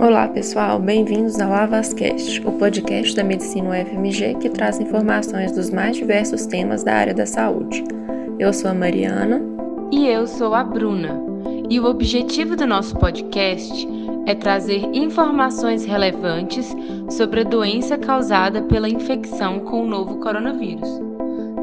[0.00, 5.96] Olá pessoal, bem-vindos ao Avascast, o podcast da Medicina UFMG que traz informações dos mais
[5.96, 7.82] diversos temas da área da saúde.
[8.38, 9.42] Eu sou a Mariana.
[9.90, 11.20] E eu sou a Bruna.
[11.68, 13.88] E o objetivo do nosso podcast
[14.24, 16.72] é trazer informações relevantes
[17.10, 20.88] sobre a doença causada pela infecção com o novo coronavírus,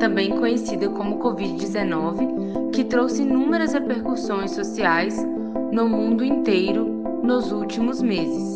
[0.00, 5.24] também conhecida como Covid-19, que trouxe inúmeras repercussões sociais
[5.70, 6.93] no mundo inteiro
[7.24, 8.54] nos últimos meses.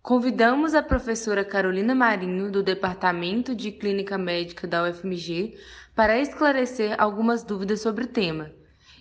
[0.00, 5.54] Convidamos a professora Carolina Marinho, do Departamento de Clínica Médica da UFMG,
[5.94, 8.50] para esclarecer algumas dúvidas sobre o tema.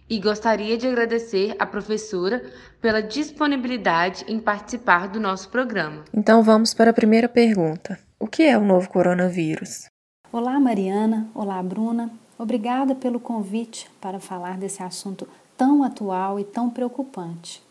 [0.09, 2.43] E gostaria de agradecer à professora
[2.81, 6.03] pela disponibilidade em participar do nosso programa.
[6.13, 9.85] Então vamos para a primeira pergunta: O que é o novo coronavírus?
[10.29, 11.29] Olá, Mariana.
[11.33, 12.11] Olá, Bruna.
[12.37, 15.25] Obrigada pelo convite para falar desse assunto
[15.57, 17.63] tão atual e tão preocupante.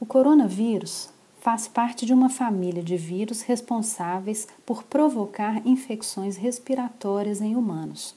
[0.00, 1.08] O coronavírus
[1.40, 8.14] faz parte de uma família de vírus responsáveis por provocar infecções respiratórias em humanos.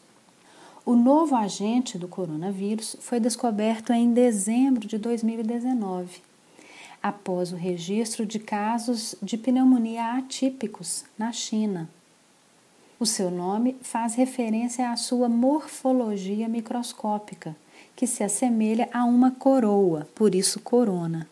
[0.85, 6.21] O novo agente do coronavírus foi descoberto em dezembro de 2019,
[7.03, 11.89] após o registro de casos de pneumonia atípicos na China.
[12.97, 17.55] O seu nome faz referência à sua morfologia microscópica
[17.97, 21.27] que se assemelha a uma coroa, por isso corona.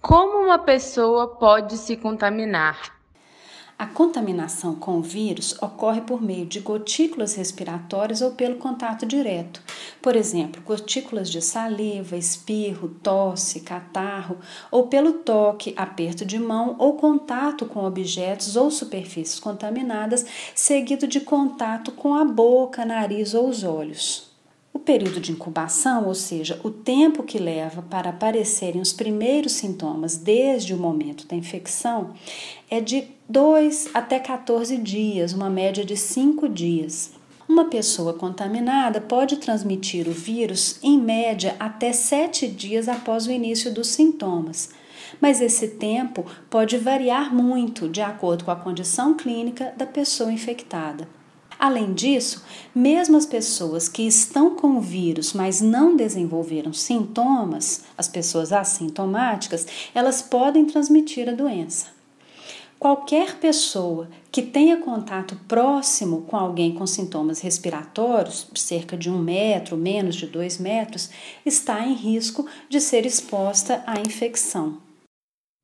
[0.00, 2.94] Como uma pessoa pode se contaminar?
[3.78, 9.60] A contaminação com o vírus ocorre por meio de gotículas respiratórias ou pelo contato direto.
[10.00, 14.38] Por exemplo, gotículas de saliva, espirro, tosse, catarro,
[14.70, 21.20] ou pelo toque, aperto de mão ou contato com objetos ou superfícies contaminadas, seguido de
[21.20, 24.33] contato com a boca, nariz ou os olhos.
[24.74, 30.16] O período de incubação, ou seja, o tempo que leva para aparecerem os primeiros sintomas
[30.16, 32.12] desde o momento da infecção,
[32.68, 37.12] é de 2 até 14 dias, uma média de 5 dias.
[37.48, 43.72] Uma pessoa contaminada pode transmitir o vírus em média até 7 dias após o início
[43.72, 44.70] dos sintomas,
[45.20, 51.06] mas esse tempo pode variar muito de acordo com a condição clínica da pessoa infectada.
[51.64, 52.44] Além disso,
[52.74, 59.66] mesmo as pessoas que estão com o vírus, mas não desenvolveram sintomas, as pessoas assintomáticas,
[59.94, 61.86] elas podem transmitir a doença.
[62.78, 69.74] Qualquer pessoa que tenha contato próximo com alguém com sintomas respiratórios, cerca de um metro,
[69.74, 71.08] menos de dois metros,
[71.46, 74.82] está em risco de ser exposta à infecção.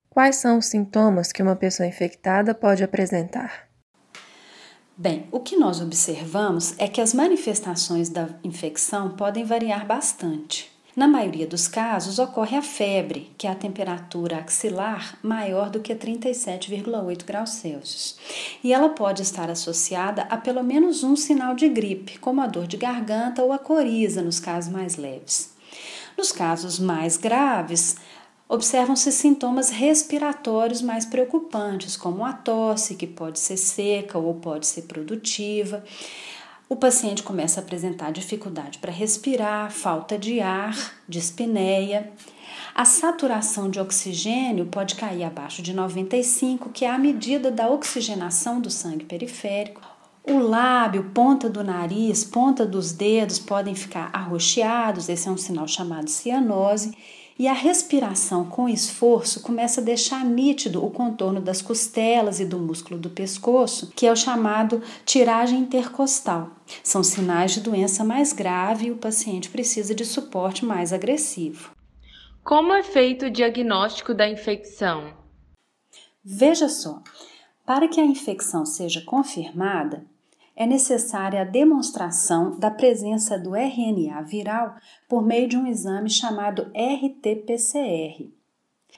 [0.09, 3.69] Quais são os sintomas que uma pessoa infectada pode apresentar?
[5.00, 10.71] Bem, o que nós observamos é que as manifestações da infecção podem variar bastante.
[10.94, 15.94] Na maioria dos casos, ocorre a febre, que é a temperatura axilar maior do que
[15.94, 18.19] 37,8 graus Celsius.
[18.62, 22.67] E ela pode estar associada a pelo menos um sinal de gripe, como a dor
[22.67, 25.55] de garganta ou a coriza, nos casos mais leves.
[26.15, 27.97] Nos casos mais graves,
[28.50, 34.83] observam-se sintomas respiratórios mais preocupantes, como a tosse, que pode ser seca ou pode ser
[34.83, 35.84] produtiva.
[36.69, 40.77] O paciente começa a apresentar dificuldade para respirar, falta de ar,
[41.09, 42.12] dispneia.
[42.75, 48.61] A saturação de oxigênio pode cair abaixo de 95, que é a medida da oxigenação
[48.61, 49.81] do sangue periférico.
[50.25, 55.69] O lábio, ponta do nariz, ponta dos dedos podem ficar arroxeados, esse é um sinal
[55.69, 56.93] chamado cianose
[57.41, 62.59] e a respiração com esforço começa a deixar nítido o contorno das costelas e do
[62.59, 66.50] músculo do pescoço, que é o chamado tiragem intercostal.
[66.84, 71.71] São sinais de doença mais grave e o paciente precisa de suporte mais agressivo.
[72.45, 75.15] Como é feito o diagnóstico da infecção?
[76.23, 77.03] Veja só,
[77.65, 80.05] para que a infecção seja confirmada,
[80.56, 84.75] é necessária a demonstração da presença do RNA viral
[85.09, 88.31] por meio de um exame chamado RT-PCR.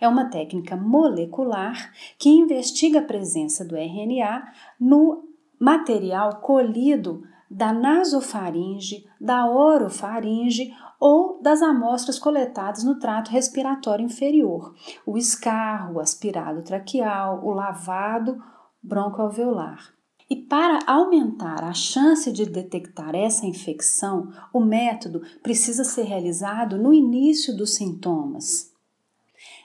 [0.01, 4.43] É uma técnica molecular que investiga a presença do RNA
[4.81, 5.29] no
[5.61, 15.19] material colhido da nasofaringe, da orofaringe ou das amostras coletadas no trato respiratório inferior, o
[15.19, 18.43] escarro, o aspirado traqueal, o lavado
[18.83, 19.93] broncoalveolar.
[20.33, 26.91] E para aumentar a chance de detectar essa infecção, o método precisa ser realizado no
[26.91, 28.73] início dos sintomas.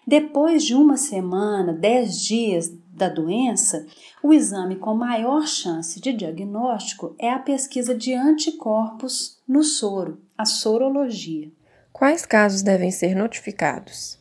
[0.05, 3.87] Depois de uma semana, dez dias da doença,
[4.21, 10.43] o exame com maior chance de diagnóstico é a pesquisa de anticorpos no soro, a
[10.43, 11.49] sorologia.
[11.93, 14.19] Quais casos devem ser notificados?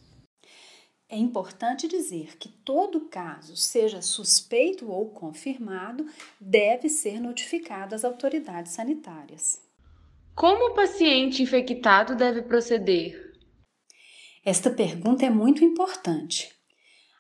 [1.09, 6.05] É importante dizer que todo caso, seja suspeito ou confirmado,
[6.41, 9.61] deve ser notificado às autoridades sanitárias.
[10.35, 13.33] Como o paciente infectado deve proceder?
[14.45, 16.56] Esta pergunta é muito importante.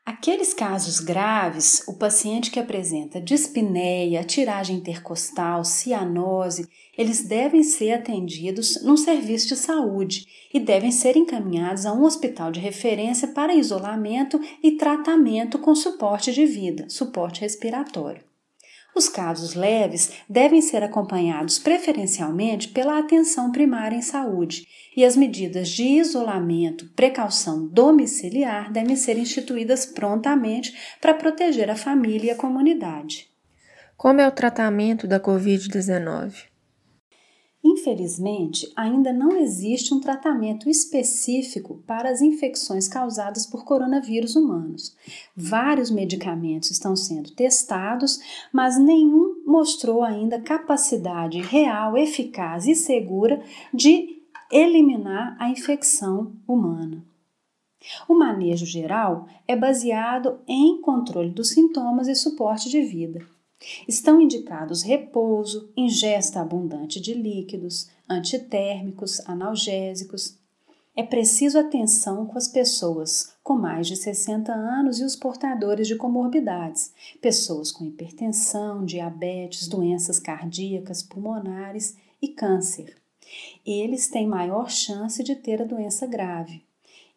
[0.06, 8.80] Aqueles casos graves, o paciente que apresenta dispneia, tiragem intercostal, cianose, eles devem ser atendidos
[8.84, 10.24] num serviço de saúde
[10.54, 16.32] e devem ser encaminhados a um hospital de referência para isolamento e tratamento com suporte
[16.32, 18.25] de vida, suporte respiratório.
[18.96, 24.66] Os casos leves devem ser acompanhados preferencialmente pela atenção primária em saúde
[24.96, 32.28] e as medidas de isolamento, precaução domiciliar devem ser instituídas prontamente para proteger a família
[32.28, 33.28] e a comunidade.
[33.98, 36.55] Como é o tratamento da Covid-19?
[37.76, 44.96] Infelizmente, ainda não existe um tratamento específico para as infecções causadas por coronavírus humanos.
[45.36, 48.18] Vários medicamentos estão sendo testados,
[48.50, 53.42] mas nenhum mostrou ainda capacidade real, eficaz e segura
[53.74, 57.04] de eliminar a infecção humana.
[58.08, 63.35] O manejo geral é baseado em controle dos sintomas e suporte de vida.
[63.88, 70.38] Estão indicados repouso, ingesta abundante de líquidos, antitérmicos, analgésicos.
[70.94, 75.94] É preciso atenção com as pessoas com mais de 60 anos e os portadores de
[75.94, 82.96] comorbidades, pessoas com hipertensão, diabetes, doenças cardíacas, pulmonares e câncer.
[83.64, 86.64] Eles têm maior chance de ter a doença grave.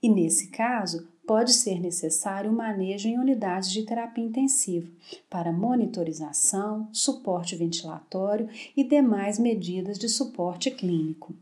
[0.01, 4.89] E nesse caso, pode ser necessário o manejo em unidades de terapia intensiva
[5.29, 11.35] para monitorização, suporte ventilatório e demais medidas de suporte clínico.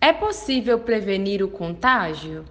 [0.00, 2.44] É possível prevenir o contágio?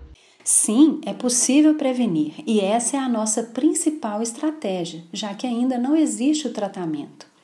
[0.46, 5.94] Sim, é possível prevenir e essa é a nossa principal estratégia, já que ainda não
[5.94, 7.35] existe o tratamento.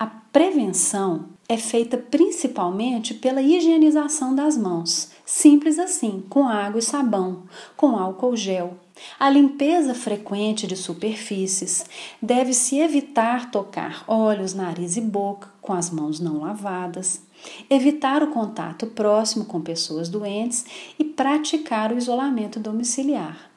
[0.00, 7.42] A prevenção é feita principalmente pela higienização das mãos, simples assim, com água e sabão,
[7.76, 8.74] com álcool gel.
[9.18, 11.84] A limpeza frequente de superfícies.
[12.22, 17.20] Deve-se evitar tocar olhos, nariz e boca com as mãos não lavadas.
[17.68, 20.64] Evitar o contato próximo com pessoas doentes
[20.96, 23.47] e praticar o isolamento domiciliar.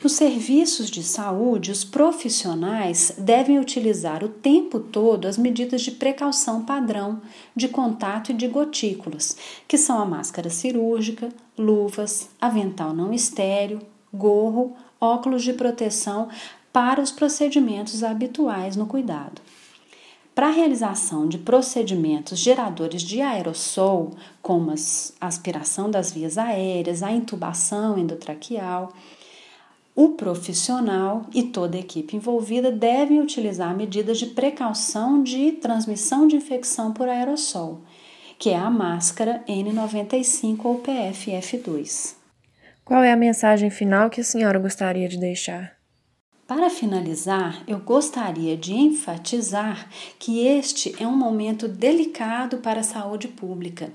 [0.00, 6.64] Nos serviços de saúde, os profissionais devem utilizar o tempo todo as medidas de precaução
[6.64, 7.20] padrão
[7.54, 9.36] de contato e de gotículas,
[9.66, 13.80] que são a máscara cirúrgica, luvas, avental não estéreo,
[14.14, 16.28] gorro, óculos de proteção
[16.72, 19.42] para os procedimentos habituais no cuidado.
[20.32, 27.10] Para a realização de procedimentos geradores de aerossol, como a aspiração das vias aéreas, a
[27.10, 28.92] intubação endotraqueal,
[30.00, 36.36] o profissional e toda a equipe envolvida devem utilizar medidas de precaução de transmissão de
[36.36, 37.82] infecção por aerossol,
[38.38, 42.14] que é a máscara N95 ou PFF2.
[42.84, 45.76] Qual é a mensagem final que a senhora gostaria de deixar?
[46.46, 53.26] Para finalizar, eu gostaria de enfatizar que este é um momento delicado para a saúde
[53.26, 53.92] pública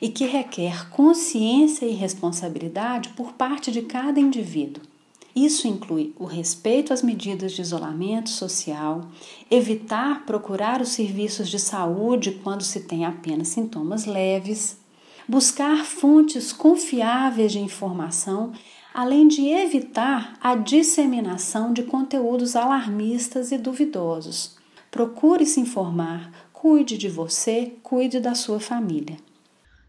[0.00, 4.95] e que requer consciência e responsabilidade por parte de cada indivíduo.
[5.36, 9.02] Isso inclui o respeito às medidas de isolamento social,
[9.50, 14.80] evitar procurar os serviços de saúde quando se tem apenas sintomas leves,
[15.28, 18.54] buscar fontes confiáveis de informação,
[18.94, 24.56] além de evitar a disseminação de conteúdos alarmistas e duvidosos.
[24.90, 29.18] Procure se informar, cuide de você, cuide da sua família.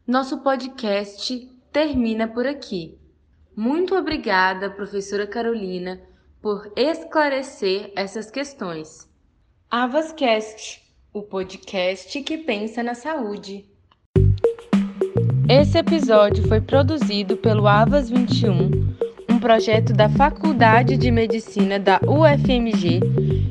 [0.05, 2.97] Nosso podcast termina por aqui.
[3.57, 5.99] Muito obrigada, professora Carolina,
[6.39, 9.09] por esclarecer essas questões.
[9.67, 10.79] Avascast,
[11.11, 13.65] o podcast que pensa na saúde.
[15.49, 18.69] Esse episódio foi produzido pelo Avas 21,
[19.27, 22.99] um projeto da Faculdade de Medicina da UFMG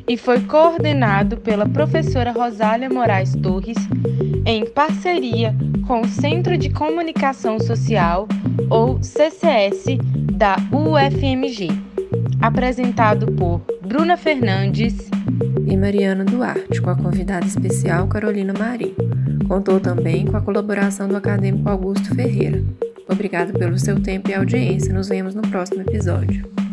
[0.08, 3.76] e foi coordenado pela professora Rosália Moraes Torres
[4.46, 5.52] em parceria
[5.84, 8.28] com o Centro de Comunicação Social,
[8.70, 9.84] ou CCS,
[10.32, 11.68] da UFMG.
[12.40, 15.08] Apresentado por Bruna Fernandes
[15.66, 18.94] e Mariana Duarte, com a convidada especial Carolina Maria.
[19.48, 22.62] Contou também com a colaboração do acadêmico Augusto Ferreira.
[23.08, 24.92] Obrigado pelo seu tempo e audiência.
[24.92, 26.65] Nos vemos no próximo episódio.